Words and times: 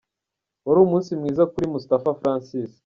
Wari 0.65 0.79
umunsi 0.81 1.09
mwiza 1.19 1.43
kuri 1.51 1.65
Moustapha 1.71 2.11
Francis. 2.19 2.71